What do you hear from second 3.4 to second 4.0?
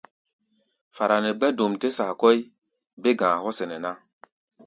hɔ́ sɛnɛ ná.